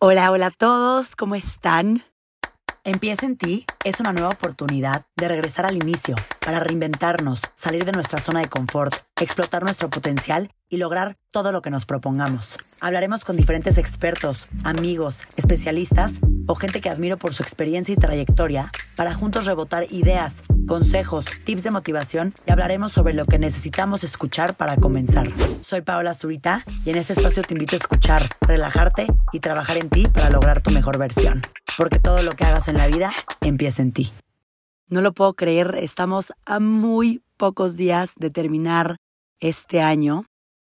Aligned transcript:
Hola, 0.00 0.30
hola 0.30 0.46
a 0.46 0.50
todos, 0.52 1.16
¿cómo 1.16 1.34
están? 1.34 2.04
Empieza 2.84 3.26
en 3.26 3.36
ti 3.36 3.66
es 3.82 3.98
una 3.98 4.12
nueva 4.12 4.28
oportunidad 4.28 5.06
de 5.16 5.26
regresar 5.26 5.66
al 5.66 5.74
inicio, 5.74 6.14
para 6.38 6.60
reinventarnos, 6.60 7.42
salir 7.54 7.84
de 7.84 7.90
nuestra 7.90 8.20
zona 8.20 8.38
de 8.38 8.48
confort, 8.48 8.94
explotar 9.20 9.64
nuestro 9.64 9.90
potencial 9.90 10.52
y 10.68 10.76
lograr 10.76 11.16
todo 11.30 11.52
lo 11.52 11.62
que 11.62 11.70
nos 11.70 11.84
propongamos. 11.84 12.58
Hablaremos 12.80 13.24
con 13.24 13.36
diferentes 13.36 13.78
expertos, 13.78 14.48
amigos, 14.64 15.24
especialistas 15.36 16.20
o 16.46 16.54
gente 16.54 16.80
que 16.80 16.90
admiro 16.90 17.16
por 17.16 17.34
su 17.34 17.42
experiencia 17.42 17.92
y 17.92 17.96
trayectoria 17.96 18.70
para 18.96 19.14
juntos 19.14 19.46
rebotar 19.46 19.84
ideas, 19.90 20.42
consejos, 20.66 21.26
tips 21.44 21.62
de 21.62 21.70
motivación 21.70 22.32
y 22.46 22.50
hablaremos 22.50 22.92
sobre 22.92 23.14
lo 23.14 23.24
que 23.24 23.38
necesitamos 23.38 24.04
escuchar 24.04 24.56
para 24.56 24.76
comenzar. 24.76 25.28
Soy 25.60 25.82
Paola 25.82 26.14
Zurita 26.14 26.64
y 26.84 26.90
en 26.90 26.96
este 26.96 27.12
espacio 27.12 27.42
te 27.42 27.54
invito 27.54 27.76
a 27.76 27.78
escuchar, 27.78 28.28
relajarte 28.40 29.06
y 29.32 29.40
trabajar 29.40 29.76
en 29.76 29.90
ti 29.90 30.06
para 30.08 30.30
lograr 30.30 30.62
tu 30.62 30.70
mejor 30.70 30.98
versión. 30.98 31.42
Porque 31.76 31.98
todo 31.98 32.22
lo 32.22 32.32
que 32.32 32.44
hagas 32.44 32.68
en 32.68 32.76
la 32.76 32.88
vida 32.88 33.12
empieza 33.40 33.82
en 33.82 33.92
ti. 33.92 34.12
No 34.88 35.02
lo 35.02 35.12
puedo 35.12 35.34
creer, 35.34 35.76
estamos 35.78 36.32
a 36.46 36.60
muy 36.60 37.22
pocos 37.36 37.76
días 37.76 38.12
de 38.16 38.30
terminar 38.30 38.96
este 39.38 39.82
año, 39.82 40.24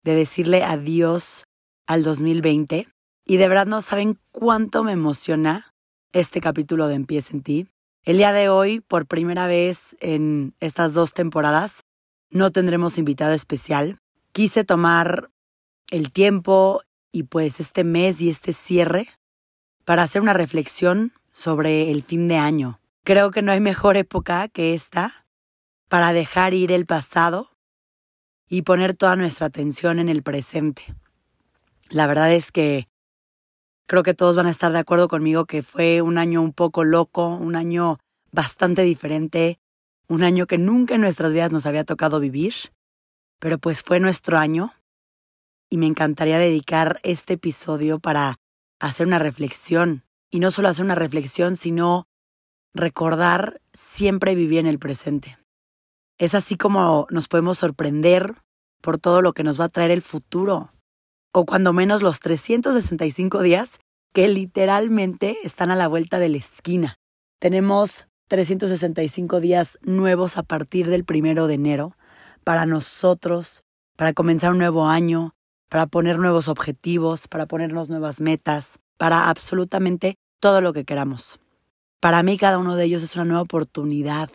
de 0.05 0.13
decirle 0.13 0.63
adiós 0.63 1.45
al 1.87 2.03
2020 2.03 2.87
y 3.25 3.37
de 3.37 3.47
verdad 3.47 3.65
no 3.65 3.81
saben 3.81 4.19
cuánto 4.31 4.83
me 4.83 4.91
emociona 4.91 5.73
este 6.13 6.41
capítulo 6.41 6.87
de 6.87 6.93
Empieza 6.93 7.33
en 7.33 7.41
ti. 7.41 7.67
El 8.03 8.17
día 8.17 8.31
de 8.31 8.47
hoy, 8.47 8.81
por 8.81 9.07
primera 9.07 9.47
vez 9.47 9.97
en 9.99 10.53
estas 10.59 10.93
dos 10.93 11.13
temporadas, 11.13 11.85
no 12.29 12.51
tendremos 12.51 12.99
invitado 12.99 13.33
especial. 13.33 13.97
Quise 14.31 14.63
tomar 14.63 15.31
el 15.89 16.11
tiempo 16.11 16.83
y 17.11 17.23
pues 17.23 17.59
este 17.59 17.83
mes 17.83 18.21
y 18.21 18.29
este 18.29 18.53
cierre 18.53 19.09
para 19.85 20.03
hacer 20.03 20.21
una 20.21 20.33
reflexión 20.33 21.13
sobre 21.31 21.89
el 21.89 22.03
fin 22.03 22.27
de 22.27 22.37
año. 22.37 22.79
Creo 23.03 23.31
que 23.31 23.41
no 23.41 23.51
hay 23.51 23.59
mejor 23.59 23.97
época 23.97 24.49
que 24.49 24.75
esta 24.75 25.25
para 25.89 26.13
dejar 26.13 26.53
ir 26.53 26.71
el 26.71 26.85
pasado 26.85 27.54
y 28.47 28.61
poner 28.61 28.93
toda 28.93 29.15
nuestra 29.15 29.47
atención 29.47 29.99
en 29.99 30.09
el 30.09 30.23
presente. 30.23 30.83
La 31.89 32.07
verdad 32.07 32.31
es 32.33 32.51
que 32.51 32.87
creo 33.87 34.03
que 34.03 34.13
todos 34.13 34.35
van 34.35 34.47
a 34.47 34.51
estar 34.51 34.71
de 34.71 34.79
acuerdo 34.79 35.07
conmigo 35.07 35.45
que 35.45 35.63
fue 35.63 36.01
un 36.01 36.17
año 36.17 36.41
un 36.41 36.53
poco 36.53 36.83
loco, 36.83 37.27
un 37.27 37.55
año 37.55 37.99
bastante 38.31 38.81
diferente, 38.83 39.59
un 40.07 40.23
año 40.23 40.47
que 40.47 40.57
nunca 40.57 40.95
en 40.95 41.01
nuestras 41.01 41.33
vidas 41.33 41.51
nos 41.51 41.65
había 41.65 41.83
tocado 41.83 42.19
vivir, 42.19 42.53
pero 43.39 43.57
pues 43.57 43.81
fue 43.81 43.99
nuestro 43.99 44.37
año 44.37 44.73
y 45.69 45.77
me 45.77 45.87
encantaría 45.87 46.37
dedicar 46.39 46.99
este 47.03 47.33
episodio 47.33 47.99
para 47.99 48.39
hacer 48.79 49.07
una 49.07 49.19
reflexión 49.19 50.03
y 50.29 50.39
no 50.39 50.51
solo 50.51 50.67
hacer 50.67 50.85
una 50.85 50.95
reflexión, 50.95 51.55
sino 51.55 52.07
recordar 52.73 53.61
siempre 53.73 54.35
vivir 54.35 54.59
en 54.59 54.67
el 54.67 54.79
presente. 54.79 55.37
Es 56.17 56.33
así 56.33 56.55
como 56.55 57.07
nos 57.09 57.27
podemos 57.27 57.57
sorprender 57.57 58.35
por 58.81 58.97
todo 58.99 59.21
lo 59.21 59.33
que 59.33 59.43
nos 59.43 59.59
va 59.59 59.65
a 59.65 59.69
traer 59.69 59.91
el 59.91 60.01
futuro, 60.01 60.71
o 61.33 61.45
cuando 61.45 61.73
menos 61.73 62.01
los 62.01 62.21
365 62.21 63.41
días 63.41 63.79
que 64.13 64.29
literalmente 64.29 65.37
están 65.43 65.71
a 65.71 65.75
la 65.75 65.89
vuelta 65.89 66.19
de 66.19 66.29
la 66.29 66.37
esquina. 66.37 66.95
Tenemos 67.39 68.07
365 68.29 69.41
días 69.41 69.77
nuevos 69.81 70.37
a 70.37 70.43
partir 70.43 70.87
del 70.87 71.03
primero 71.03 71.47
de 71.47 71.55
enero 71.55 71.97
para 72.45 72.65
nosotros, 72.65 73.63
para 73.97 74.13
comenzar 74.13 74.51
un 74.51 74.59
nuevo 74.59 74.87
año, 74.87 75.35
para 75.69 75.85
poner 75.85 76.17
nuevos 76.19 76.47
objetivos, 76.47 77.27
para 77.27 77.45
ponernos 77.45 77.89
nuevas 77.89 78.21
metas, 78.21 78.79
para 78.97 79.29
absolutamente 79.29 80.15
todo 80.39 80.61
lo 80.61 80.71
que 80.71 80.85
queramos. 80.85 81.41
Para 81.99 82.23
mí 82.23 82.37
cada 82.37 82.57
uno 82.57 82.77
de 82.77 82.85
ellos 82.85 83.03
es 83.03 83.15
una 83.15 83.25
nueva 83.25 83.41
oportunidad 83.41 84.29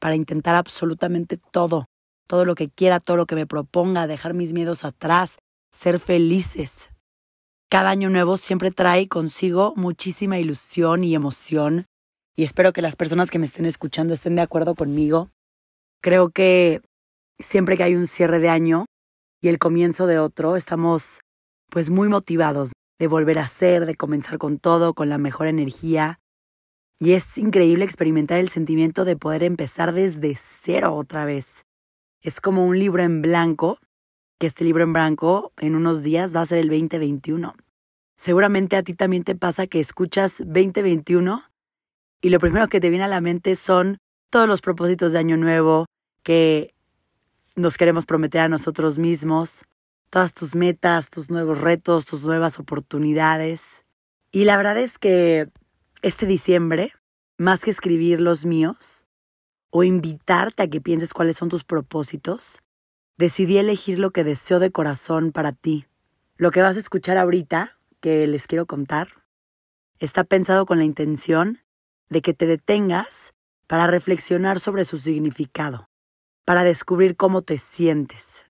para 0.00 0.16
intentar 0.16 0.56
absolutamente 0.56 1.36
todo, 1.36 1.86
todo 2.26 2.44
lo 2.44 2.54
que 2.54 2.68
quiera, 2.68 2.98
todo 2.98 3.16
lo 3.16 3.26
que 3.26 3.36
me 3.36 3.46
proponga, 3.46 4.06
dejar 4.06 4.34
mis 4.34 4.52
miedos 4.52 4.84
atrás, 4.84 5.38
ser 5.70 6.00
felices. 6.00 6.90
Cada 7.70 7.90
año 7.90 8.10
nuevo 8.10 8.36
siempre 8.36 8.72
trae 8.72 9.06
consigo 9.06 9.74
muchísima 9.76 10.38
ilusión 10.38 11.04
y 11.04 11.14
emoción 11.14 11.86
y 12.36 12.44
espero 12.44 12.72
que 12.72 12.82
las 12.82 12.96
personas 12.96 13.30
que 13.30 13.38
me 13.38 13.46
estén 13.46 13.66
escuchando 13.66 14.14
estén 14.14 14.34
de 14.34 14.42
acuerdo 14.42 14.74
conmigo. 14.74 15.30
Creo 16.02 16.30
que 16.30 16.80
siempre 17.38 17.76
que 17.76 17.82
hay 17.82 17.94
un 17.94 18.06
cierre 18.06 18.38
de 18.38 18.48
año 18.48 18.86
y 19.42 19.48
el 19.48 19.58
comienzo 19.58 20.06
de 20.06 20.18
otro, 20.18 20.56
estamos 20.56 21.20
pues 21.68 21.90
muy 21.90 22.08
motivados 22.08 22.72
de 22.98 23.06
volver 23.06 23.38
a 23.38 23.48
ser, 23.48 23.86
de 23.86 23.94
comenzar 23.94 24.38
con 24.38 24.58
todo, 24.58 24.94
con 24.94 25.08
la 25.08 25.18
mejor 25.18 25.46
energía. 25.46 26.18
Y 27.02 27.14
es 27.14 27.38
increíble 27.38 27.86
experimentar 27.86 28.38
el 28.38 28.50
sentimiento 28.50 29.06
de 29.06 29.16
poder 29.16 29.42
empezar 29.42 29.94
desde 29.94 30.34
cero 30.36 30.94
otra 30.94 31.24
vez. 31.24 31.64
Es 32.20 32.42
como 32.42 32.66
un 32.66 32.78
libro 32.78 33.02
en 33.02 33.22
blanco, 33.22 33.78
que 34.38 34.46
este 34.46 34.64
libro 34.64 34.84
en 34.84 34.92
blanco 34.92 35.52
en 35.56 35.76
unos 35.76 36.02
días 36.02 36.36
va 36.36 36.42
a 36.42 36.46
ser 36.46 36.58
el 36.58 36.68
2021. 36.68 37.54
Seguramente 38.18 38.76
a 38.76 38.82
ti 38.82 38.92
también 38.92 39.24
te 39.24 39.34
pasa 39.34 39.66
que 39.66 39.80
escuchas 39.80 40.42
2021 40.44 41.42
y 42.20 42.28
lo 42.28 42.38
primero 42.38 42.68
que 42.68 42.80
te 42.80 42.90
viene 42.90 43.04
a 43.04 43.08
la 43.08 43.22
mente 43.22 43.56
son 43.56 43.96
todos 44.28 44.46
los 44.46 44.60
propósitos 44.60 45.12
de 45.12 45.18
año 45.20 45.38
nuevo 45.38 45.86
que 46.22 46.74
nos 47.56 47.78
queremos 47.78 48.04
prometer 48.04 48.42
a 48.42 48.48
nosotros 48.50 48.98
mismos, 48.98 49.64
todas 50.10 50.34
tus 50.34 50.54
metas, 50.54 51.08
tus 51.08 51.30
nuevos 51.30 51.62
retos, 51.62 52.04
tus 52.04 52.24
nuevas 52.24 52.58
oportunidades. 52.58 53.86
Y 54.32 54.44
la 54.44 54.58
verdad 54.58 54.76
es 54.76 54.98
que 54.98 55.48
este 56.02 56.26
diciembre, 56.26 56.92
más 57.36 57.62
que 57.62 57.70
escribir 57.70 58.20
los 58.20 58.44
míos 58.44 59.04
o 59.70 59.84
invitarte 59.84 60.62
a 60.62 60.68
que 60.68 60.80
pienses 60.80 61.12
cuáles 61.12 61.36
son 61.36 61.48
tus 61.48 61.64
propósitos, 61.64 62.60
decidí 63.18 63.58
elegir 63.58 63.98
lo 63.98 64.10
que 64.10 64.24
deseo 64.24 64.58
de 64.58 64.72
corazón 64.72 65.30
para 65.30 65.52
ti. 65.52 65.86
Lo 66.36 66.50
que 66.50 66.62
vas 66.62 66.76
a 66.76 66.80
escuchar 66.80 67.18
ahorita, 67.18 67.78
que 68.00 68.26
les 68.26 68.46
quiero 68.46 68.66
contar, 68.66 69.08
está 69.98 70.24
pensado 70.24 70.66
con 70.66 70.78
la 70.78 70.84
intención 70.84 71.58
de 72.08 72.22
que 72.22 72.34
te 72.34 72.46
detengas 72.46 73.34
para 73.66 73.86
reflexionar 73.86 74.58
sobre 74.58 74.84
su 74.84 74.98
significado, 74.98 75.88
para 76.44 76.64
descubrir 76.64 77.14
cómo 77.16 77.42
te 77.42 77.58
sientes. 77.58 78.46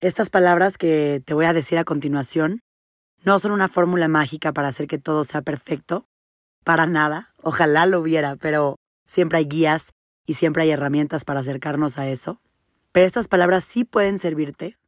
Estas 0.00 0.28
palabras 0.28 0.76
que 0.76 1.22
te 1.24 1.34
voy 1.34 1.46
a 1.46 1.52
decir 1.52 1.78
a 1.78 1.84
continuación 1.84 2.60
no 3.24 3.38
son 3.38 3.52
una 3.52 3.68
fórmula 3.68 4.08
mágica 4.08 4.52
para 4.52 4.68
hacer 4.68 4.86
que 4.86 4.98
todo 4.98 5.24
sea 5.24 5.42
perfecto, 5.42 6.09
para 6.64 6.86
nada, 6.86 7.34
ojalá 7.42 7.86
lo 7.86 8.00
hubiera, 8.00 8.36
pero 8.36 8.76
siempre 9.06 9.38
hay 9.38 9.46
guías 9.46 9.92
y 10.26 10.34
siempre 10.34 10.62
hay 10.62 10.70
herramientas 10.70 11.24
para 11.24 11.40
acercarnos 11.40 11.98
a 11.98 12.08
eso. 12.08 12.40
Pero 12.92 13.06
estas 13.06 13.28
palabras 13.28 13.64
sí 13.64 13.84
pueden 13.84 14.18
servirte 14.18 14.78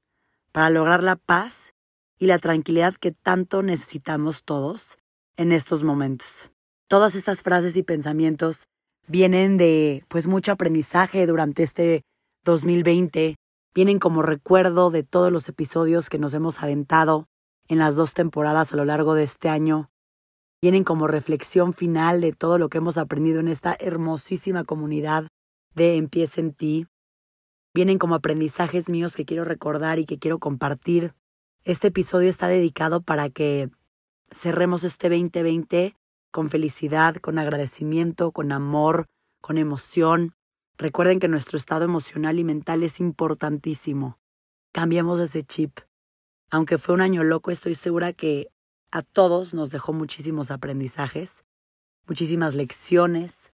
para 0.53 0.71
lograr 0.71 1.03
la 1.03 1.17
paz 1.17 1.73
y 2.19 2.27
la 2.27 2.39
tranquilidad 2.39 2.95
que 2.95 3.13
tanto 3.13 3.63
necesitamos 3.63 4.45
todos 4.45 4.99
en 5.37 5.53
estos 5.53 5.83
momentos. 5.83 6.51
Todas 6.89 7.15
estas 7.15 7.43
frases 7.43 7.77
y 7.77 7.83
pensamientos 7.83 8.69
vienen 9.07 9.57
de 9.57 10.05
pues 10.09 10.27
mucho 10.27 10.53
aprendizaje 10.53 11.27
durante 11.27 11.63
este 11.63 12.03
2020, 12.45 13.37
vienen 13.75 13.99
como 13.99 14.23
recuerdo 14.23 14.91
de 14.91 15.03
todos 15.03 15.33
los 15.33 15.49
episodios 15.49 16.11
que 16.11 16.19
nos 16.19 16.35
hemos 16.35 16.63
aventado 16.63 17.27
en 17.69 17.79
las 17.79 17.97
dos 17.97 18.15
temporadas 18.15 18.73
a 18.73 18.77
lo 18.77 18.85
largo 18.85 19.15
de 19.15 19.25
este 19.25 19.49
año, 19.49 19.91
vienen 20.63 20.85
como 20.85 21.09
reflexión 21.09 21.73
final 21.73 22.21
de 22.21 22.33
todo 22.33 22.57
lo 22.57 22.69
que 22.69 22.79
hemos 22.79 22.97
aprendido 22.97 23.41
en 23.41 23.49
esta 23.49 23.77
hermosísima 23.81 24.63
comunidad 24.63 25.27
de 25.75 25.97
Empieza 25.97 26.41
en 26.41 26.55
ti, 26.55 26.87
vienen 27.75 27.99
como 27.99 28.15
aprendizajes 28.15 28.89
míos 28.89 29.17
que 29.17 29.25
quiero 29.25 29.45
recordar 29.45 29.99
y 29.99 30.05
que 30.05 30.19
quiero 30.19 30.39
compartir. 30.39 31.15
Este 31.65 31.89
episodio 31.89 32.31
está 32.31 32.47
dedicado 32.47 33.03
para 33.03 33.29
que 33.29 33.71
cerremos 34.31 34.85
este 34.85 35.09
2020 35.09 35.97
con 36.31 36.49
felicidad, 36.49 37.17
con 37.17 37.39
agradecimiento, 37.39 38.31
con 38.31 38.53
amor, 38.53 39.09
con 39.41 39.59
emoción. 39.59 40.35
Recuerden 40.79 41.19
que 41.19 41.29
nuestro 41.29 41.57
estado 41.57 41.85
emocional 41.85 42.39
y 42.39 42.45
mental 42.45 42.85
es 42.85 43.01
importantísimo. 43.01 44.19
Cambiemos 44.73 45.21
ese 45.21 45.43
chip. 45.43 45.81
Aunque 46.51 46.79
fue 46.79 46.95
un 46.95 47.01
año 47.01 47.25
loco, 47.25 47.51
estoy 47.51 47.75
segura 47.75 48.13
que 48.13 48.49
a 48.93 49.03
todos 49.03 49.55
nos 49.55 49.71
dejó 49.71 49.95
muchísimos 49.95 50.51
aprendizajes, 50.51 51.45
muchísimas 52.07 52.55
lecciones, 52.55 53.51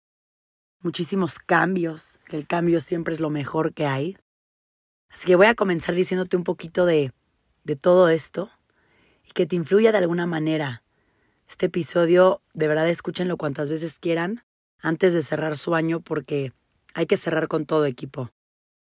muchísimos 0.81 1.39
cambios, 1.39 2.19
que 2.27 2.39
el 2.39 2.47
cambio 2.47 2.81
siempre 2.81 3.13
es 3.13 3.21
lo 3.21 3.29
mejor 3.29 3.75
que 3.75 3.87
hay. 3.87 4.17
Así 5.11 5.27
que 5.27 5.37
voy 5.37 5.47
a 5.47 5.55
comenzar 5.55 5.95
diciéndote 5.95 6.39
un 6.39 6.45
poquito 6.45 6.87
de, 6.87 7.13
de 7.65 7.77
todo 7.77 8.09
esto 8.09 8.51
y 9.25 9.33
que 9.33 9.47
te 9.47 9.57
influya 9.57 9.93
de 9.93 9.99
alguna 9.99 10.27
manera 10.27 10.83
este 11.49 11.67
episodio, 11.67 12.41
de 12.55 12.67
verdad 12.67 12.89
escúchenlo 12.89 13.37
cuantas 13.37 13.69
veces 13.69 13.99
quieran 14.01 14.43
antes 14.81 15.13
de 15.13 15.23
cerrar 15.23 15.59
su 15.59 15.75
año 15.75 16.01
porque 16.01 16.53
hay 16.95 17.07
que 17.07 17.19
cerrar 17.19 17.47
con 17.47 17.67
todo 17.67 17.85
equipo. 17.85 18.31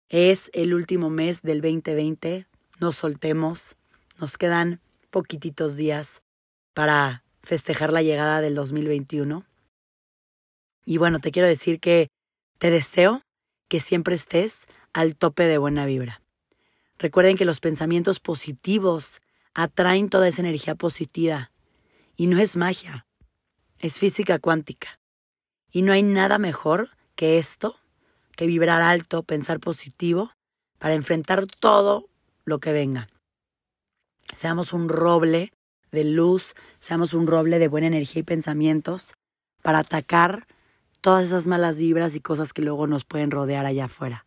Es 0.08 0.50
el 0.55 0.73
último 0.73 1.11
mes 1.11 1.43
del 1.43 1.61
2020, 1.61 2.46
no 2.81 2.93
soltemos, 2.93 3.76
nos 4.19 4.38
quedan 4.38 4.81
poquititos 5.11 5.76
días 5.76 6.23
para 6.78 7.25
festejar 7.42 7.92
la 7.92 8.02
llegada 8.02 8.40
del 8.40 8.54
2021. 8.54 9.44
Y 10.84 10.98
bueno, 10.98 11.19
te 11.19 11.32
quiero 11.32 11.48
decir 11.48 11.80
que 11.80 12.06
te 12.58 12.70
deseo 12.70 13.22
que 13.66 13.80
siempre 13.80 14.14
estés 14.14 14.69
al 14.92 15.16
tope 15.16 15.42
de 15.42 15.58
buena 15.58 15.86
vibra. 15.86 16.22
Recuerden 16.96 17.36
que 17.36 17.44
los 17.44 17.58
pensamientos 17.58 18.20
positivos 18.20 19.19
atraen 19.54 20.08
toda 20.08 20.28
esa 20.28 20.40
energía 20.40 20.76
positiva. 20.76 21.50
Y 22.14 22.28
no 22.28 22.38
es 22.38 22.56
magia, 22.56 23.08
es 23.81 23.98
física 23.98 24.38
cuántica. 24.38 25.00
Y 25.72 25.82
no 25.82 25.92
hay 25.92 26.04
nada 26.04 26.38
mejor 26.38 26.90
que 27.16 27.38
esto, 27.38 27.74
que 28.36 28.46
vibrar 28.46 28.82
alto, 28.82 29.24
pensar 29.24 29.58
positivo, 29.58 30.31
para 30.78 30.94
enfrentar 30.94 31.44
todo 31.48 32.08
lo 32.44 32.60
que 32.60 32.70
venga. 32.70 33.08
Seamos 34.32 34.72
un 34.72 34.88
roble 34.88 35.50
de 35.90 36.05
luz, 36.05 36.55
seamos 36.81 37.14
un 37.14 37.26
roble 37.26 37.58
de 37.58 37.69
buena 37.69 37.87
energía 37.87 38.20
y 38.20 38.25
pensamientos 38.25 39.14
para 39.62 39.81
atacar 39.81 40.46
todas 41.00 41.26
esas 41.26 41.46
malas 41.46 41.79
vibras 41.79 42.14
y 42.14 42.20
cosas 42.20 42.52
que 42.52 42.62
luego 42.62 42.87
nos 42.87 43.05
pueden 43.05 43.31
rodear 43.31 43.67
allá 43.67 43.87
afuera. 43.87 44.26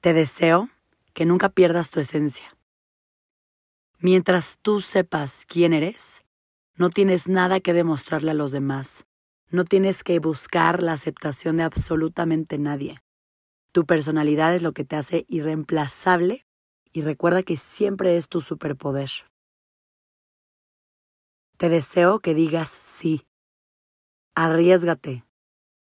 Te 0.00 0.12
deseo 0.12 0.68
que 1.14 1.24
nunca 1.24 1.48
pierdas 1.48 1.90
tu 1.90 2.00
esencia. 2.00 2.56
Mientras 3.98 4.58
tú 4.60 4.80
sepas 4.80 5.46
quién 5.46 5.72
eres, 5.72 6.22
no 6.76 6.90
tienes 6.90 7.28
nada 7.28 7.60
que 7.60 7.72
demostrarle 7.72 8.32
a 8.32 8.34
los 8.34 8.52
demás. 8.52 9.06
No 9.48 9.64
tienes 9.64 10.02
que 10.02 10.18
buscar 10.18 10.82
la 10.82 10.92
aceptación 10.92 11.56
de 11.56 11.62
absolutamente 11.62 12.58
nadie. 12.58 13.00
Tu 13.72 13.86
personalidad 13.86 14.54
es 14.54 14.62
lo 14.62 14.72
que 14.72 14.84
te 14.84 14.96
hace 14.96 15.24
irreemplazable 15.28 16.44
y 16.94 17.02
recuerda 17.02 17.42
que 17.42 17.56
siempre 17.56 18.16
es 18.16 18.28
tu 18.28 18.40
superpoder. 18.40 19.10
Te 21.58 21.68
deseo 21.68 22.20
que 22.20 22.34
digas 22.34 22.68
sí. 22.68 23.26
Arriesgate. 24.36 25.24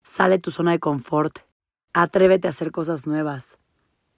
Sale 0.03 0.39
tu 0.39 0.49
zona 0.49 0.71
de 0.71 0.79
confort. 0.79 1.41
Atrévete 1.93 2.47
a 2.47 2.49
hacer 2.49 2.71
cosas 2.71 3.05
nuevas. 3.05 3.59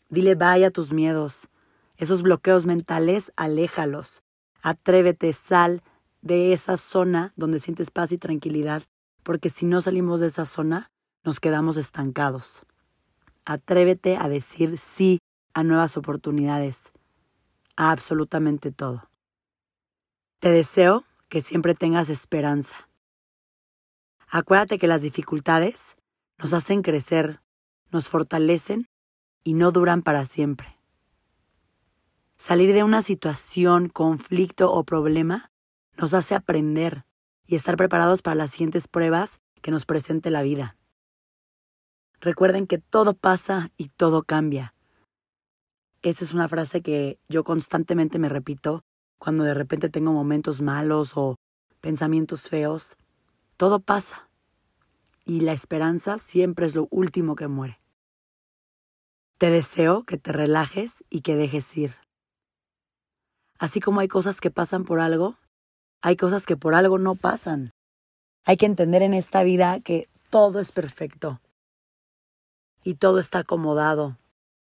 Dile 0.09 0.35
vaya 0.35 0.67
a 0.67 0.71
tus 0.71 0.93
miedos. 0.93 1.49
Esos 1.97 2.23
bloqueos 2.23 2.65
mentales, 2.65 3.33
aléjalos. 3.35 4.23
Atrévete, 4.61 5.33
sal 5.33 5.81
de 6.21 6.53
esa 6.53 6.77
zona 6.77 7.33
donde 7.35 7.59
sientes 7.59 7.91
paz 7.91 8.13
y 8.13 8.17
tranquilidad, 8.17 8.83
porque 9.21 9.49
si 9.49 9.65
no 9.65 9.81
salimos 9.81 10.21
de 10.21 10.27
esa 10.27 10.45
zona, 10.45 10.91
nos 11.25 11.41
quedamos 11.41 11.75
estancados. 11.75 12.65
Atrévete 13.43 14.15
a 14.15 14.29
decir 14.29 14.77
sí 14.77 15.19
a 15.55 15.63
nuevas 15.63 15.95
oportunidades, 15.95 16.91
a 17.77 17.91
absolutamente 17.91 18.71
todo. 18.71 19.09
Te 20.39 20.51
deseo 20.51 21.05
que 21.29 21.39
siempre 21.39 21.73
tengas 21.73 22.09
esperanza. 22.09 22.89
Acuérdate 24.27 24.77
que 24.77 24.87
las 24.87 25.01
dificultades 25.01 25.95
nos 26.37 26.53
hacen 26.53 26.81
crecer, 26.81 27.39
nos 27.89 28.09
fortalecen 28.09 28.89
y 29.45 29.53
no 29.53 29.71
duran 29.71 30.01
para 30.01 30.25
siempre. 30.25 30.77
Salir 32.37 32.73
de 32.73 32.83
una 32.83 33.01
situación, 33.01 33.87
conflicto 33.87 34.73
o 34.73 34.83
problema 34.83 35.51
nos 35.97 36.13
hace 36.13 36.35
aprender 36.35 37.05
y 37.47 37.55
estar 37.55 37.77
preparados 37.77 38.21
para 38.21 38.35
las 38.35 38.51
siguientes 38.51 38.89
pruebas 38.89 39.39
que 39.61 39.71
nos 39.71 39.85
presente 39.85 40.31
la 40.31 40.41
vida. 40.41 40.75
Recuerden 42.19 42.67
que 42.67 42.77
todo 42.77 43.13
pasa 43.13 43.71
y 43.77 43.87
todo 43.87 44.23
cambia. 44.23 44.74
Esta 46.05 46.23
es 46.23 46.33
una 46.35 46.47
frase 46.47 46.83
que 46.83 47.17
yo 47.29 47.43
constantemente 47.43 48.19
me 48.19 48.29
repito 48.29 48.83
cuando 49.17 49.43
de 49.43 49.55
repente 49.55 49.89
tengo 49.89 50.13
momentos 50.13 50.61
malos 50.61 51.13
o 51.15 51.35
pensamientos 51.81 52.47
feos. 52.47 52.97
Todo 53.57 53.79
pasa. 53.79 54.29
Y 55.25 55.39
la 55.39 55.53
esperanza 55.53 56.19
siempre 56.19 56.67
es 56.67 56.75
lo 56.75 56.87
último 56.91 57.35
que 57.35 57.47
muere. 57.47 57.79
Te 59.39 59.49
deseo 59.49 60.03
que 60.03 60.19
te 60.19 60.31
relajes 60.31 61.03
y 61.09 61.21
que 61.21 61.35
dejes 61.35 61.75
ir. 61.75 61.95
Así 63.57 63.79
como 63.79 63.99
hay 63.99 64.07
cosas 64.07 64.41
que 64.41 64.51
pasan 64.51 64.83
por 64.83 64.99
algo, 64.99 65.39
hay 66.03 66.17
cosas 66.17 66.45
que 66.45 66.55
por 66.55 66.75
algo 66.75 66.99
no 66.99 67.15
pasan. 67.15 67.73
Hay 68.45 68.57
que 68.57 68.67
entender 68.67 69.01
en 69.01 69.15
esta 69.15 69.41
vida 69.41 69.79
que 69.79 70.07
todo 70.29 70.59
es 70.59 70.71
perfecto 70.71 71.41
y 72.83 72.93
todo 72.93 73.17
está 73.17 73.39
acomodado. 73.39 74.19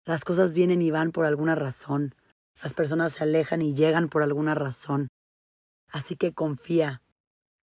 Las 0.10 0.26
cosas 0.26 0.56
vienen 0.56 0.82
y 0.82 0.90
van 0.90 1.12
por 1.12 1.28
alguna 1.28 1.54
razón. 1.54 2.16
Las 2.64 2.74
personas 2.74 3.14
se 3.14 3.24
alejan 3.26 3.62
y 3.62 3.76
llegan 3.76 4.10
por 4.10 4.24
alguna 4.24 4.56
razón. 4.56 5.10
Así 5.88 6.16
que 6.16 6.34
confía, 6.34 7.04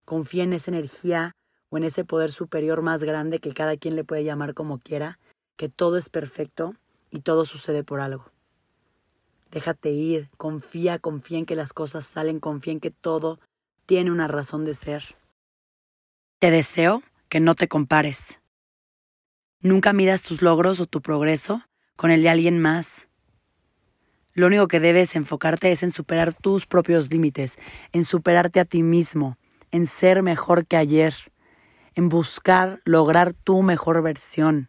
confía 0.05 0.45
en 0.45 0.53
esa 0.53 0.71
energía 0.71 1.33
o 1.71 1.77
en 1.77 1.83
ese 1.83 2.05
poder 2.05 2.31
superior 2.31 2.83
más 2.83 3.03
grande 3.03 3.41
que 3.41 3.53
cada 3.53 3.77
quien 3.77 3.97
le 3.97 4.05
puede 4.05 4.23
llamar 4.23 4.55
como 4.55 4.79
quiera, 4.79 5.19
que 5.57 5.69
todo 5.69 5.97
es 5.97 6.09
perfecto 6.09 6.77
y 7.11 7.23
todo 7.23 7.47
sucede 7.47 7.83
por 7.83 7.99
algo. 7.99 8.31
Déjate 9.51 9.91
ir, 9.91 10.31
confía, 10.37 11.01
confía 11.01 11.39
en 11.39 11.47
que 11.47 11.57
las 11.57 11.73
cosas 11.73 12.07
salen, 12.07 12.39
confía 12.39 12.75
en 12.75 12.81
que 12.81 12.93
todo 12.93 13.41
tiene 13.87 14.13
una 14.13 14.29
razón 14.29 14.65
de 14.65 14.75
ser. 14.75 15.03
Te 16.39 16.53
deseo 16.53 17.03
que 17.29 17.41
no 17.41 17.57
te 17.57 17.67
compares. 17.67 18.41
Nunca 19.59 19.93
midas 19.93 20.23
tus 20.23 20.43
logros 20.43 20.79
o 20.79 20.87
tu 20.87 21.03
progreso 21.03 21.65
con 21.97 22.11
el 22.11 22.23
de 22.23 22.29
alguien 22.29 22.61
más. 22.61 23.09
Lo 24.35 24.47
único 24.47 24.69
que 24.69 24.81
debes 24.81 25.17
enfocarte 25.17 25.73
es 25.73 25.83
en 25.83 25.91
superar 25.91 26.35
tus 26.35 26.67
propios 26.67 27.11
límites, 27.11 27.59
en 27.93 28.05
superarte 28.05 28.61
a 28.61 28.67
ti 28.67 28.83
mismo, 28.83 29.39
en 29.71 29.87
ser 29.87 30.23
mejor 30.23 30.67
que 30.67 30.77
ayer, 30.77 31.15
en 31.95 32.11
buscar 32.11 32.81
lograr 32.85 33.33
tu 33.33 33.63
mejor 33.63 34.03
versión. 34.03 34.69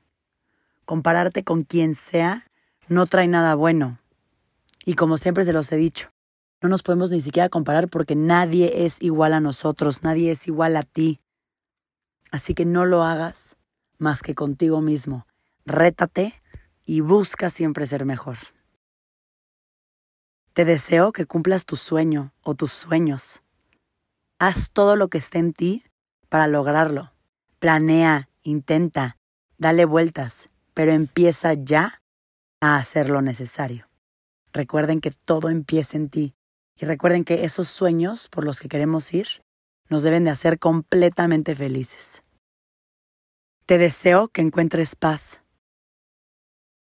Compararte 0.85 1.43
con 1.43 1.63
quien 1.63 1.95
sea 1.95 2.45
no 2.87 3.05
trae 3.05 3.27
nada 3.27 3.55
bueno. 3.55 3.99
Y 4.85 4.93
como 4.93 5.17
siempre 5.17 5.43
se 5.43 5.51
los 5.51 5.69
he 5.73 5.75
dicho, 5.75 6.07
no 6.61 6.69
nos 6.69 6.81
podemos 6.81 7.11
ni 7.11 7.19
siquiera 7.19 7.49
comparar 7.49 7.89
porque 7.89 8.15
nadie 8.15 8.85
es 8.85 9.01
igual 9.01 9.33
a 9.33 9.41
nosotros, 9.41 10.01
nadie 10.01 10.31
es 10.31 10.47
igual 10.47 10.77
a 10.77 10.83
ti. 10.83 11.19
Así 12.31 12.53
que 12.53 12.63
no 12.63 12.85
lo 12.85 13.03
hagas 13.03 13.57
más 13.97 14.21
que 14.21 14.33
contigo 14.33 14.81
mismo. 14.81 15.27
Rétate 15.65 16.33
y 16.87 17.01
busca 17.01 17.49
siempre 17.49 17.85
ser 17.85 18.05
mejor. 18.05 18.37
Te 20.53 20.63
deseo 20.65 21.11
que 21.11 21.25
cumplas 21.25 21.65
tu 21.65 21.75
sueño 21.75 22.33
o 22.41 22.55
tus 22.55 22.71
sueños. 22.71 23.43
Haz 24.39 24.71
todo 24.71 24.95
lo 24.95 25.09
que 25.09 25.19
esté 25.19 25.37
en 25.37 25.53
ti 25.53 25.83
para 26.29 26.47
lograrlo. 26.47 27.13
Planea, 27.59 28.29
intenta, 28.41 29.17
dale 29.57 29.83
vueltas, 29.83 30.49
pero 30.73 30.93
empieza 30.93 31.53
ya 31.53 32.01
a 32.61 32.77
hacer 32.77 33.09
lo 33.09 33.21
necesario. 33.21 33.89
Recuerden 34.53 35.01
que 35.01 35.11
todo 35.11 35.49
empieza 35.49 35.97
en 35.97 36.09
ti 36.09 36.35
y 36.79 36.85
recuerden 36.85 37.25
que 37.25 37.43
esos 37.43 37.67
sueños 37.67 38.29
por 38.29 38.45
los 38.45 38.61
que 38.61 38.69
queremos 38.69 39.13
ir 39.13 39.27
nos 39.89 40.03
deben 40.03 40.23
de 40.23 40.31
hacer 40.31 40.57
completamente 40.57 41.53
felices. 41.53 42.23
Te 43.65 43.77
deseo 43.77 44.29
que 44.29 44.41
encuentres 44.41 44.95
paz, 44.95 45.41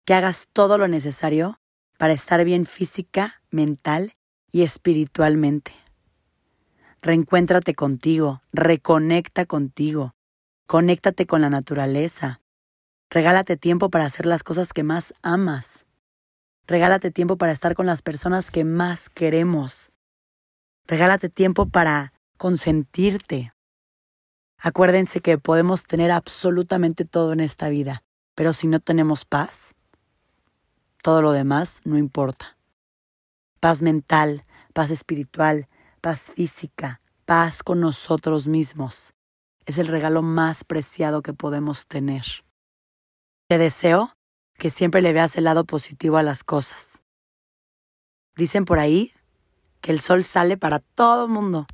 que 0.04 0.14
hagas 0.14 0.48
todo 0.52 0.78
lo 0.78 0.88
necesario 0.88 1.60
para 1.98 2.12
estar 2.12 2.44
bien 2.44 2.66
física, 2.66 3.42
mental 3.50 4.14
y 4.50 4.62
espiritualmente. 4.62 5.72
Reencuéntrate 7.02 7.74
contigo, 7.74 8.42
reconecta 8.52 9.46
contigo, 9.46 10.14
conéctate 10.66 11.26
con 11.26 11.40
la 11.40 11.50
naturaleza, 11.50 12.40
regálate 13.10 13.56
tiempo 13.56 13.90
para 13.90 14.04
hacer 14.04 14.26
las 14.26 14.42
cosas 14.42 14.72
que 14.72 14.82
más 14.82 15.14
amas, 15.22 15.86
regálate 16.66 17.10
tiempo 17.10 17.36
para 17.36 17.52
estar 17.52 17.74
con 17.74 17.86
las 17.86 18.02
personas 18.02 18.50
que 18.50 18.64
más 18.64 19.08
queremos, 19.08 19.92
regálate 20.86 21.28
tiempo 21.28 21.66
para 21.66 22.12
consentirte, 22.36 23.52
Acuérdense 24.62 25.20
que 25.20 25.38
podemos 25.38 25.84
tener 25.84 26.10
absolutamente 26.10 27.06
todo 27.06 27.32
en 27.32 27.40
esta 27.40 27.70
vida, 27.70 28.04
pero 28.34 28.52
si 28.52 28.66
no 28.66 28.78
tenemos 28.78 29.24
paz, 29.24 29.74
todo 31.02 31.22
lo 31.22 31.32
demás 31.32 31.80
no 31.84 31.96
importa. 31.98 32.56
Paz 33.60 33.82
mental, 33.82 34.44
paz 34.72 34.90
espiritual, 34.90 35.66
paz 36.00 36.32
física, 36.34 37.00
paz 37.24 37.62
con 37.62 37.80
nosotros 37.80 38.46
mismos. 38.46 39.14
Es 39.66 39.78
el 39.78 39.86
regalo 39.86 40.22
más 40.22 40.64
preciado 40.64 41.22
que 41.22 41.32
podemos 41.32 41.86
tener. 41.86 42.24
Te 43.48 43.58
deseo 43.58 44.16
que 44.54 44.70
siempre 44.70 45.02
le 45.02 45.12
veas 45.12 45.36
el 45.36 45.44
lado 45.44 45.64
positivo 45.64 46.16
a 46.16 46.22
las 46.22 46.44
cosas. 46.44 47.02
Dicen 48.36 48.64
por 48.64 48.78
ahí 48.78 49.12
que 49.80 49.92
el 49.92 50.00
sol 50.00 50.24
sale 50.24 50.56
para 50.56 50.78
todo 50.78 51.28
mundo. 51.28 51.66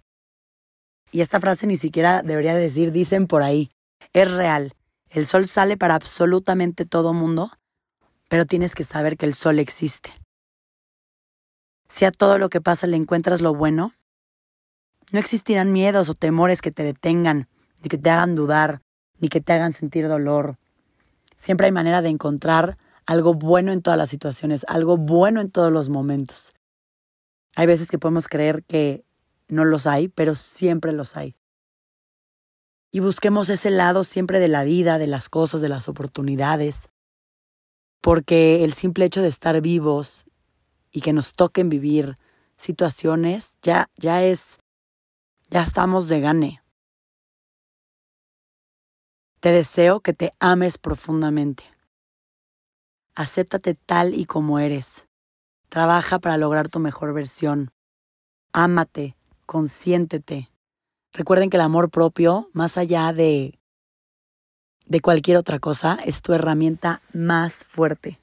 Y 1.10 1.20
esta 1.20 1.40
frase 1.40 1.66
ni 1.66 1.76
siquiera 1.76 2.22
debería 2.22 2.54
decir 2.54 2.92
dicen 2.92 3.26
por 3.26 3.42
ahí. 3.42 3.70
Es 4.12 4.30
real. 4.30 4.74
El 5.08 5.26
sol 5.26 5.46
sale 5.46 5.76
para 5.76 5.94
absolutamente 5.94 6.84
todo 6.84 7.12
mundo, 7.12 7.52
pero 8.28 8.46
tienes 8.46 8.74
que 8.74 8.84
saber 8.84 9.16
que 9.16 9.26
el 9.26 9.34
sol 9.34 9.58
existe. 9.58 10.10
Si 11.88 12.04
a 12.04 12.10
todo 12.10 12.38
lo 12.38 12.48
que 12.48 12.60
pasa 12.60 12.86
le 12.86 12.96
encuentras 12.96 13.40
lo 13.40 13.54
bueno, 13.54 13.94
No 15.12 15.20
existirán 15.20 15.72
miedos 15.72 16.08
o 16.08 16.14
temores 16.14 16.60
que 16.60 16.72
te 16.72 16.82
detengan, 16.82 17.48
ni 17.82 17.88
que 17.88 17.98
te 17.98 18.10
hagan 18.10 18.34
dudar, 18.34 18.82
ni 19.20 19.28
que 19.28 19.40
te 19.40 19.52
hagan 19.52 19.72
sentir 19.72 20.08
dolor. 20.08 20.58
Siempre 21.36 21.66
hay 21.66 21.72
manera 21.72 22.02
de 22.02 22.08
encontrar 22.08 22.76
algo 23.06 23.34
bueno 23.34 23.70
en 23.72 23.82
todas 23.82 23.98
las 23.98 24.10
situaciones, 24.10 24.64
algo 24.68 24.96
bueno 24.96 25.40
en 25.40 25.50
todos 25.50 25.72
los 25.72 25.88
momentos. 25.88 26.54
Hay 27.54 27.66
veces 27.66 27.88
que 27.88 27.98
podemos 27.98 28.26
creer 28.26 28.64
que 28.64 29.04
no 29.48 29.64
los 29.64 29.86
hay, 29.86 30.08
pero 30.08 30.34
siempre 30.34 30.92
los 30.92 31.16
hay. 31.16 31.36
Y 32.90 33.00
busquemos 33.00 33.48
ese 33.48 33.70
lado 33.70 34.02
siempre 34.02 34.40
de 34.40 34.48
la 34.48 34.64
vida, 34.64 34.98
de 34.98 35.06
las 35.06 35.28
cosas, 35.28 35.60
de 35.60 35.68
las 35.68 35.88
oportunidades, 35.88 36.88
porque 38.00 38.64
el 38.64 38.72
simple 38.72 39.04
hecho 39.04 39.22
de 39.22 39.28
estar 39.28 39.60
vivos 39.60 40.26
y 40.90 41.00
que 41.00 41.12
nos 41.12 41.32
toquen 41.32 41.68
vivir 41.68 42.16
situaciones 42.56 43.58
ya 43.62 43.88
ya 43.96 44.22
es 44.22 44.58
ya 45.50 45.62
estamos 45.62 46.08
de 46.08 46.20
gane. 46.20 46.62
Te 49.40 49.52
deseo 49.52 50.00
que 50.00 50.12
te 50.12 50.32
ames 50.40 50.78
profundamente. 50.78 51.64
Acéptate 53.14 53.74
tal 53.74 54.14
y 54.14 54.24
como 54.24 54.58
eres. 54.58 55.08
Trabaja 55.68 56.18
para 56.18 56.36
lograr 56.36 56.68
tu 56.68 56.80
mejor 56.80 57.12
versión. 57.12 57.70
Ámate, 58.52 59.16
consiéntete. 59.46 60.50
Recuerden 61.12 61.50
que 61.50 61.56
el 61.56 61.62
amor 61.62 61.90
propio, 61.90 62.50
más 62.52 62.76
allá 62.76 63.12
de 63.12 63.58
de 64.86 65.00
cualquier 65.00 65.36
otra 65.36 65.58
cosa, 65.58 65.98
es 66.04 66.22
tu 66.22 66.32
herramienta 66.32 67.02
más 67.12 67.64
fuerte. 67.64 68.20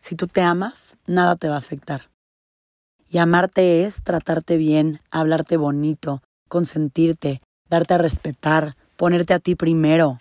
Si 0.00 0.16
tú 0.16 0.26
te 0.26 0.42
amas, 0.42 0.96
nada 1.06 1.36
te 1.36 1.48
va 1.48 1.54
a 1.54 1.58
afectar. 1.58 2.10
Y 3.08 3.18
amarte 3.18 3.84
es 3.84 4.02
tratarte 4.02 4.56
bien, 4.56 5.00
hablarte 5.10 5.56
bonito, 5.56 6.22
consentirte, 6.48 7.40
darte 7.68 7.94
a 7.94 7.98
respetar, 7.98 8.76
ponerte 8.96 9.34
a 9.34 9.38
ti 9.38 9.54
primero. 9.54 10.18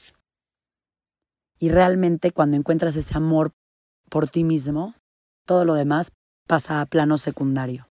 Y 1.60 1.70
realmente 1.70 2.32
cuando 2.32 2.58
encuentras 2.58 2.96
ese 2.96 3.18
amor 3.18 3.52
por 4.10 4.28
ti 4.28 4.44
mismo, 4.44 4.96
todo 5.46 5.66
lo 5.66 5.74
demás 5.74 6.12
pasa 6.48 6.82
a 6.82 6.86
plano 6.86 7.18
secundario. 7.18 7.90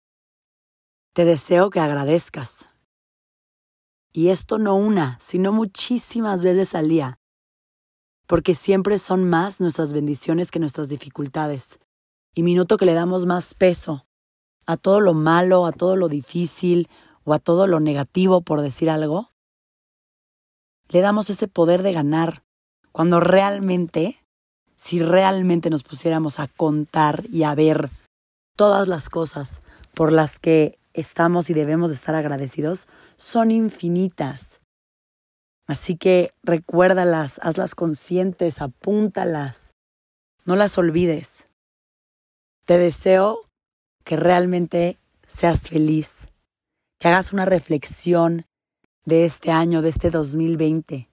Te 1.14 1.24
deseo 1.26 1.70
que 1.70 1.80
agradezcas. 1.80 2.70
Y 4.12 4.30
esto 4.30 4.58
no 4.58 4.76
una, 4.76 5.18
sino 5.20 5.52
muchísimas 5.52 6.44
veces 6.44 6.74
al 6.76 6.90
día, 6.90 7.20
porque 8.30 8.54
siempre 8.54 9.00
son 9.00 9.28
más 9.28 9.60
nuestras 9.60 9.92
bendiciones 9.92 10.52
que 10.52 10.60
nuestras 10.60 10.88
dificultades. 10.88 11.80
Y 12.36 12.44
minuto 12.44 12.78
que 12.78 12.86
le 12.86 12.94
damos 12.94 13.26
más 13.26 13.56
peso 13.56 14.06
a 14.68 14.78
todo 14.78 15.02
lo 15.02 15.16
malo, 15.16 15.66
a 15.66 15.72
todo 15.72 15.96
lo 15.96 16.10
difícil 16.10 16.88
o 17.24 17.34
a 17.34 17.40
todo 17.40 17.66
lo 17.66 17.80
negativo, 17.80 18.42
por 18.42 18.62
decir 18.62 18.92
algo, 18.92 19.32
le 20.90 21.02
damos 21.02 21.32
ese 21.32 21.48
poder 21.48 21.82
de 21.82 21.92
ganar, 21.92 22.44
cuando 22.92 23.20
realmente, 23.20 24.24
si 24.76 25.00
realmente 25.00 25.72
nos 25.72 25.82
pusiéramos 25.82 26.40
a 26.40 26.48
contar 26.48 27.24
y 27.32 27.44
a 27.44 27.56
ver 27.56 27.90
todas 28.56 28.88
las 28.88 29.10
cosas 29.10 29.60
por 29.96 30.12
las 30.12 30.38
que 30.38 30.78
estamos 30.94 31.50
y 31.50 31.56
debemos 31.56 31.90
de 31.90 31.96
estar 31.96 32.14
agradecidos, 32.14 32.88
son 33.18 33.50
infinitas. 33.50 34.59
Así 35.70 35.98
que 35.98 36.32
recuérdalas, 36.42 37.40
hazlas 37.44 37.76
conscientes, 37.76 38.60
apúntalas, 38.60 39.72
no 40.44 40.56
las 40.56 40.80
olvides. 40.80 41.48
Te 42.66 42.80
deseo 42.80 43.42
que 44.04 44.16
realmente 44.16 44.98
seas 45.28 45.70
feliz, 45.70 46.30
que 47.00 47.10
hagas 47.10 47.34
una 47.34 47.46
reflexión 47.46 48.48
de 49.06 49.26
este 49.26 49.52
año, 49.52 49.84
de 49.84 49.90
este 49.90 50.10
2020, 50.10 51.08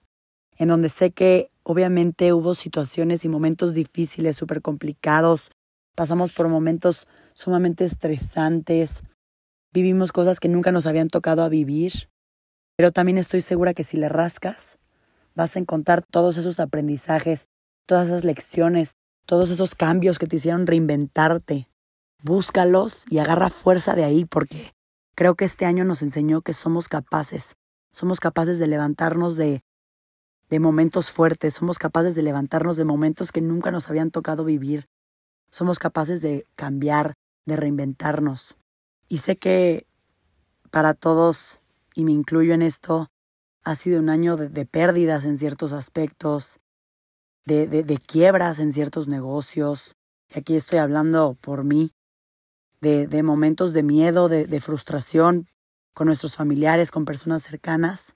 en 0.55 0.67
donde 0.67 0.89
sé 0.89 1.11
que 1.11 1.51
obviamente 1.61 2.33
hubo 2.33 2.55
situaciones 2.55 3.25
y 3.25 3.29
momentos 3.29 3.75
difíciles, 3.75 4.37
súper 4.37 4.63
complicados, 4.63 5.51
pasamos 5.93 6.33
por 6.33 6.47
momentos 6.47 7.05
sumamente 7.35 7.85
estresantes, 7.85 9.03
vivimos 9.71 10.11
cosas 10.11 10.39
que 10.39 10.49
nunca 10.49 10.71
nos 10.71 10.87
habían 10.87 11.09
tocado 11.09 11.43
a 11.43 11.49
vivir, 11.49 12.09
pero 12.77 12.93
también 12.93 13.17
estoy 13.17 13.41
segura 13.41 13.73
que 13.73 13.83
si 13.83 13.97
le 13.97 14.07
rascas, 14.07 14.77
vas 15.35 15.57
a 15.57 15.59
encontrar 15.59 16.01
todos 16.01 16.37
esos 16.37 16.61
aprendizajes, 16.61 17.47
todas 17.85 18.07
esas 18.07 18.23
lecciones, 18.23 18.93
todos 19.25 19.49
esos 19.51 19.75
cambios 19.75 20.17
que 20.17 20.27
te 20.27 20.37
hicieron 20.37 20.65
reinventarte. 20.65 21.67
Búscalos 22.23 23.03
y 23.09 23.17
agarra 23.17 23.49
fuerza 23.49 23.93
de 23.95 24.05
ahí 24.05 24.23
porque 24.23 24.71
creo 25.13 25.35
que 25.35 25.43
este 25.43 25.65
año 25.65 25.83
nos 25.83 26.01
enseñó 26.01 26.41
que 26.41 26.53
somos 26.53 26.87
capaces 26.87 27.57
somos 27.97 28.19
capaces 28.19 28.59
de 28.59 28.67
levantarnos 28.67 29.37
de, 29.37 29.63
de 30.49 30.59
momentos 30.59 31.11
fuertes, 31.11 31.55
somos 31.55 31.79
capaces 31.79 32.13
de 32.13 32.21
levantarnos 32.21 32.77
de 32.77 32.85
momentos 32.85 33.31
que 33.31 33.41
nunca 33.41 33.71
nos 33.71 33.89
habían 33.89 34.11
tocado 34.11 34.43
vivir, 34.43 34.85
somos 35.49 35.79
capaces 35.79 36.21
de 36.21 36.45
cambiar, 36.55 37.15
de 37.47 37.55
reinventarnos. 37.55 38.55
Y 39.07 39.17
sé 39.19 39.37
que 39.37 39.87
para 40.69 40.93
todos, 40.93 41.59
y 41.97 42.03
me 42.03 42.11
incluyo 42.11 42.53
en 42.53 42.61
esto, 42.61 43.09
ha 43.63 43.73
sido 43.73 43.99
un 43.99 44.09
año 44.09 44.37
de, 44.37 44.65
pérdidas 44.67 45.25
en 45.25 45.39
ciertos 45.39 45.73
aspectos, 45.73 46.59
de, 47.43 47.65
de, 47.65 47.97
quiebras 47.97 48.59
en 48.59 48.71
ciertos 48.71 49.07
negocios. 49.07 49.95
Y 50.29 50.37
aquí 50.37 50.55
estoy 50.55 50.77
hablando 50.77 51.35
por 51.41 51.63
mí, 51.63 51.95
de, 52.81 53.23
momentos 53.23 53.73
de 53.73 53.81
miedo, 53.81 54.29
de, 54.29 54.61
frustración, 54.61 55.47
con 55.95 56.05
nuestros 56.05 56.35
familiares, 56.35 56.91
con 56.91 57.03
personas 57.03 57.41
cercanas 57.41 58.15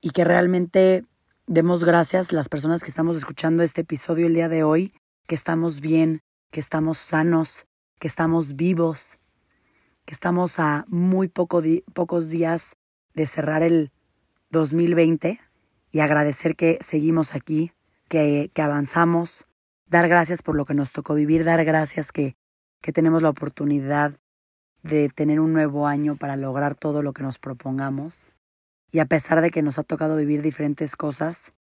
y 0.00 0.10
que 0.10 0.24
realmente 0.24 1.04
demos 1.46 1.84
gracias 1.84 2.32
las 2.32 2.48
personas 2.48 2.82
que 2.82 2.90
estamos 2.90 3.16
escuchando 3.16 3.62
este 3.62 3.82
episodio 3.82 4.26
el 4.26 4.34
día 4.34 4.48
de 4.48 4.64
hoy, 4.64 4.92
que 5.28 5.36
estamos 5.36 5.80
bien, 5.80 6.22
que 6.50 6.58
estamos 6.58 6.98
sanos, 6.98 7.68
que 8.00 8.08
estamos 8.08 8.56
vivos, 8.56 9.20
que 10.04 10.12
estamos 10.12 10.58
a 10.58 10.84
muy 10.88 11.28
poco 11.28 11.62
pocos 11.94 12.28
días 12.28 12.74
de 13.14 13.26
cerrar 13.26 13.62
el 13.62 13.90
2020 14.50 15.40
y 15.90 16.00
agradecer 16.00 16.56
que 16.56 16.78
seguimos 16.80 17.34
aquí, 17.34 17.72
que, 18.08 18.50
que 18.52 18.62
avanzamos, 18.62 19.46
dar 19.86 20.08
gracias 20.08 20.42
por 20.42 20.56
lo 20.56 20.64
que 20.64 20.74
nos 20.74 20.92
tocó 20.92 21.14
vivir, 21.14 21.44
dar 21.44 21.64
gracias 21.64 22.12
que, 22.12 22.36
que 22.80 22.92
tenemos 22.92 23.22
la 23.22 23.30
oportunidad 23.30 24.18
de 24.82 25.08
tener 25.08 25.40
un 25.40 25.52
nuevo 25.52 25.86
año 25.86 26.16
para 26.16 26.36
lograr 26.36 26.74
todo 26.74 27.02
lo 27.02 27.12
que 27.12 27.22
nos 27.22 27.38
propongamos. 27.38 28.32
Y 28.90 28.98
a 28.98 29.06
pesar 29.06 29.40
de 29.40 29.50
que 29.50 29.62
nos 29.62 29.78
ha 29.78 29.84
tocado 29.84 30.16
vivir 30.16 30.42
diferentes 30.42 30.96
cosas, 30.96 31.54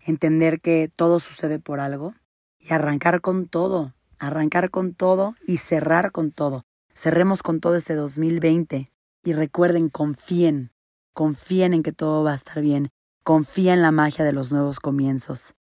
entender 0.00 0.60
que 0.60 0.90
todo 0.94 1.20
sucede 1.20 1.58
por 1.58 1.80
algo 1.80 2.14
y 2.58 2.72
arrancar 2.72 3.20
con 3.20 3.46
todo, 3.46 3.94
arrancar 4.18 4.70
con 4.70 4.94
todo 4.94 5.36
y 5.46 5.58
cerrar 5.58 6.12
con 6.12 6.32
todo. 6.32 6.64
Cerremos 6.94 7.42
con 7.42 7.60
todo 7.60 7.76
este 7.76 7.94
2020 7.94 8.90
y 9.22 9.32
recuerden, 9.32 9.90
confíen, 9.90 10.72
confíen 11.16 11.72
en 11.72 11.82
que 11.82 11.92
todo 11.92 12.22
va 12.22 12.32
a 12.32 12.36
estar 12.36 12.60
bien, 12.60 12.90
confía 13.24 13.72
en 13.72 13.80
la 13.80 13.90
magia 13.90 14.22
de 14.22 14.34
los 14.34 14.52
nuevos 14.52 14.80
comienzos, 14.80 15.54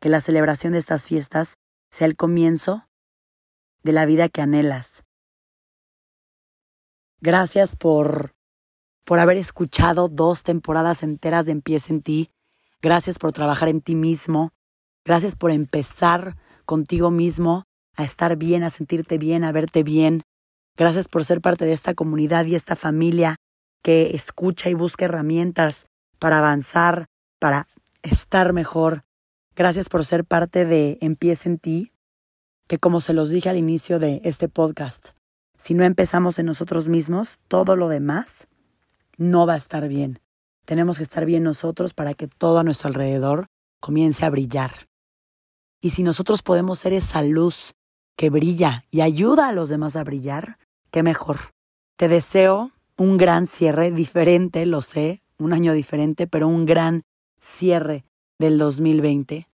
que 0.00 0.10
la 0.10 0.20
celebración 0.20 0.74
de 0.74 0.78
estas 0.78 1.08
fiestas 1.08 1.56
sea 1.90 2.06
el 2.06 2.14
comienzo 2.14 2.86
de 3.82 3.92
la 3.94 4.04
vida 4.04 4.28
que 4.28 4.42
anhelas, 4.42 5.02
Gracias 7.20 7.74
por, 7.74 8.36
por 9.04 9.18
haber 9.18 9.38
escuchado 9.38 10.08
dos 10.08 10.44
temporadas 10.44 11.02
enteras 11.02 11.46
de 11.46 11.52
Empieza 11.52 11.92
en 11.92 12.00
ti. 12.00 12.28
Gracias 12.80 13.18
por 13.18 13.32
trabajar 13.32 13.68
en 13.68 13.80
ti 13.80 13.96
mismo. 13.96 14.52
Gracias 15.04 15.34
por 15.34 15.50
empezar 15.50 16.36
contigo 16.64 17.10
mismo 17.10 17.64
a 17.96 18.04
estar 18.04 18.36
bien, 18.36 18.62
a 18.62 18.70
sentirte 18.70 19.18
bien, 19.18 19.42
a 19.42 19.50
verte 19.50 19.82
bien. 19.82 20.22
Gracias 20.76 21.08
por 21.08 21.24
ser 21.24 21.40
parte 21.40 21.64
de 21.64 21.72
esta 21.72 21.94
comunidad 21.94 22.46
y 22.46 22.54
esta 22.54 22.76
familia 22.76 23.34
que 23.82 24.14
escucha 24.14 24.70
y 24.70 24.74
busca 24.74 25.04
herramientas 25.04 25.86
para 26.18 26.38
avanzar, 26.38 27.06
para 27.38 27.68
estar 28.02 28.52
mejor. 28.52 29.04
Gracias 29.56 29.88
por 29.88 30.04
ser 30.04 30.24
parte 30.24 30.64
de 30.64 30.98
Empieza 31.00 31.48
en 31.48 31.58
ti, 31.58 31.90
que 32.66 32.78
como 32.78 33.00
se 33.00 33.12
los 33.12 33.30
dije 33.30 33.48
al 33.48 33.56
inicio 33.56 33.98
de 33.98 34.20
este 34.24 34.48
podcast, 34.48 35.08
si 35.56 35.74
no 35.74 35.84
empezamos 35.84 36.38
en 36.38 36.46
nosotros 36.46 36.86
mismos, 36.88 37.38
todo 37.48 37.74
lo 37.74 37.88
demás 37.88 38.46
no 39.16 39.46
va 39.46 39.54
a 39.54 39.58
estar 39.58 39.88
bien. 39.88 40.20
Tenemos 40.64 40.98
que 40.98 41.02
estar 41.02 41.26
bien 41.26 41.42
nosotros 41.42 41.94
para 41.94 42.14
que 42.14 42.28
todo 42.28 42.58
a 42.58 42.64
nuestro 42.64 42.88
alrededor 42.88 43.46
comience 43.80 44.24
a 44.24 44.30
brillar. 44.30 44.88
Y 45.80 45.90
si 45.90 46.02
nosotros 46.02 46.42
podemos 46.42 46.78
ser 46.78 46.92
esa 46.92 47.22
luz 47.22 47.74
que 48.16 48.30
brilla 48.30 48.84
y 48.90 49.00
ayuda 49.00 49.48
a 49.48 49.52
los 49.52 49.68
demás 49.68 49.96
a 49.96 50.04
brillar, 50.04 50.58
qué 50.90 51.02
mejor. 51.02 51.38
Te 51.96 52.08
deseo 52.08 52.72
un 52.98 53.16
gran 53.16 53.46
cierre 53.46 53.90
diferente, 53.92 54.66
lo 54.66 54.82
sé, 54.82 55.22
un 55.38 55.52
año 55.52 55.72
diferente, 55.72 56.26
pero 56.26 56.48
un 56.48 56.66
gran 56.66 57.04
cierre 57.40 58.04
del 58.38 58.58
2020. 58.58 59.48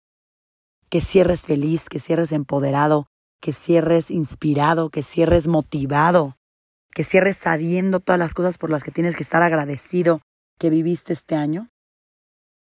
Que 0.89 1.01
cierres 1.01 1.41
feliz, 1.41 1.89
que 1.89 1.99
cierres 1.99 2.31
empoderado, 2.31 3.07
que 3.41 3.51
cierres 3.51 4.11
inspirado, 4.11 4.89
que 4.89 5.01
cierres 5.01 5.47
motivado, 5.47 6.37
que 6.93 7.03
cierres 7.03 7.37
sabiendo 7.37 7.99
todas 7.99 8.19
las 8.19 8.35
cosas 8.35 8.57
por 8.57 8.69
las 8.69 8.83
que 8.83 8.91
tienes 8.91 9.15
que 9.15 9.23
estar 9.23 9.41
agradecido 9.41 10.21
que 10.59 10.69
viviste 10.69 11.11
este 11.13 11.35
año 11.35 11.71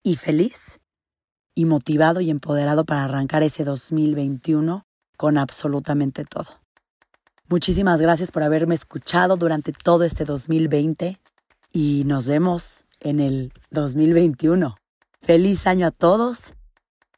y 0.03 0.17
feliz 0.17 0.81
y 1.55 1.67
motivado 1.67 2.23
y 2.23 2.31
empoderado 2.31 2.87
para 2.87 3.05
arrancar 3.05 3.43
ese 3.43 3.65
2021 3.65 4.85
con 5.19 5.37
absolutamente 5.37 6.25
todo. 6.25 6.61
Muchísimas 7.51 8.01
gracias 8.01 8.31
por 8.31 8.45
haberme 8.45 8.77
escuchado 8.77 9.37
durante 9.37 9.73
todo 9.73 10.05
este 10.05 10.25
2020 10.25 11.19
y 11.73 12.05
nos 12.07 12.29
vemos 12.29 12.85
en 13.01 13.19
el 13.19 13.53
2021. 13.73 14.77
Feliz 15.21 15.67
año 15.67 15.89
a 15.89 15.91
todos. 15.91 16.55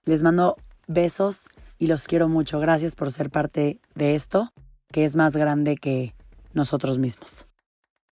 Les 0.07 0.23
mando 0.23 0.57
besos 0.89 1.49
y 1.79 1.87
los 1.87 2.09
quiero 2.09 2.31
mucho. 2.31 2.61
Gracias 2.61 2.95
por 2.97 3.13
ser 3.13 3.29
parte 3.29 3.83
de 3.95 4.15
esto, 4.15 4.55
que 4.91 5.05
es 5.05 5.17
más 5.17 5.37
grande 5.37 5.77
que 5.77 6.15
nosotros 6.55 6.99
mismos. 6.99 7.47